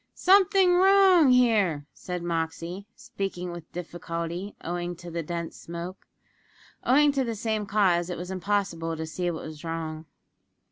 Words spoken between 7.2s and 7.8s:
the same